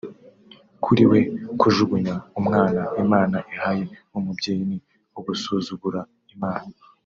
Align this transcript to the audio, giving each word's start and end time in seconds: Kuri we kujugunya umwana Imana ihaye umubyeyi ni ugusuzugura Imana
Kuri 0.83 1.03
we 1.11 1.19
kujugunya 1.59 2.15
umwana 2.39 2.81
Imana 3.03 3.37
ihaye 3.55 3.83
umubyeyi 4.17 4.63
ni 4.69 4.77
ugusuzugura 5.19 6.01
Imana 6.35 6.73